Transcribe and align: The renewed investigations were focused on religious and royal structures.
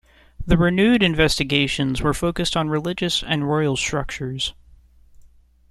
The 0.43 0.57
renewed 0.57 1.03
investigations 1.03 2.01
were 2.01 2.15
focused 2.15 2.57
on 2.57 2.69
religious 2.69 3.21
and 3.21 3.47
royal 3.47 3.77
structures. 3.77 4.55